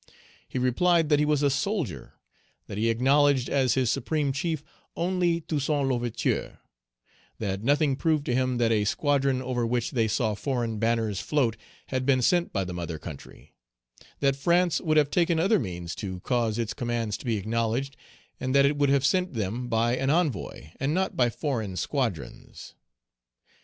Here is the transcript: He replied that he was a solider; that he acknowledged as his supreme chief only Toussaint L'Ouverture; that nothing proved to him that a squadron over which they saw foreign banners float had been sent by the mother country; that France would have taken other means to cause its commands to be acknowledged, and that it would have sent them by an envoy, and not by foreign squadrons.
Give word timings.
He 0.47 0.57
replied 0.57 1.09
that 1.09 1.19
he 1.19 1.25
was 1.25 1.43
a 1.43 1.51
solider; 1.51 2.15
that 2.65 2.79
he 2.79 2.89
acknowledged 2.89 3.47
as 3.49 3.75
his 3.75 3.91
supreme 3.91 4.31
chief 4.31 4.63
only 4.95 5.41
Toussaint 5.41 5.87
L'Ouverture; 5.87 6.57
that 7.37 7.61
nothing 7.63 7.95
proved 7.95 8.25
to 8.25 8.33
him 8.33 8.57
that 8.57 8.71
a 8.71 8.83
squadron 8.85 9.43
over 9.43 9.63
which 9.63 9.91
they 9.91 10.07
saw 10.07 10.33
foreign 10.33 10.79
banners 10.79 11.19
float 11.19 11.55
had 11.89 12.03
been 12.03 12.23
sent 12.23 12.51
by 12.51 12.63
the 12.63 12.73
mother 12.73 12.97
country; 12.97 13.53
that 14.21 14.35
France 14.35 14.81
would 14.81 14.97
have 14.97 15.11
taken 15.11 15.39
other 15.39 15.59
means 15.59 15.93
to 15.93 16.19
cause 16.21 16.57
its 16.57 16.73
commands 16.73 17.15
to 17.17 17.25
be 17.25 17.37
acknowledged, 17.37 17.95
and 18.39 18.55
that 18.55 18.65
it 18.65 18.77
would 18.77 18.89
have 18.89 19.05
sent 19.05 19.35
them 19.35 19.67
by 19.67 19.95
an 19.95 20.09
envoy, 20.09 20.71
and 20.79 20.95
not 20.95 21.15
by 21.15 21.29
foreign 21.29 21.75
squadrons. 21.75 22.73